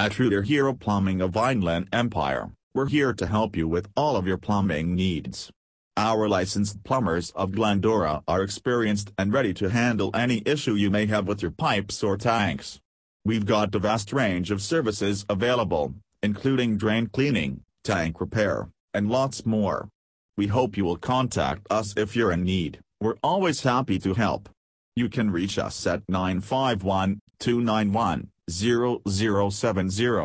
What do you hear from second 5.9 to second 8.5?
Our licensed plumbers of Glendora are